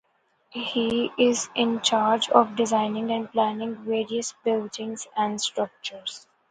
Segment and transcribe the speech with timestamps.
[0.49, 6.27] He is in charge of designing and planning various buildings and structures.